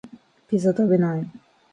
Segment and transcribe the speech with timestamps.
[0.47, 1.29] ピザ食べない？